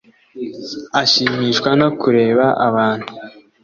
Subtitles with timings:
[1.01, 3.09] ashimishwa no kureba abantu